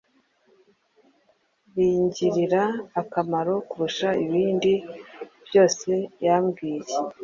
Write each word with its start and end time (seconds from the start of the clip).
ringirira 1.75 2.63
akamaro 3.01 3.53
kurusha 3.69 4.09
ibindi 4.25 4.73
byose 5.45 5.91
yambwiye. 6.25 6.93